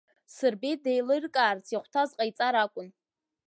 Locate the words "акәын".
2.63-2.89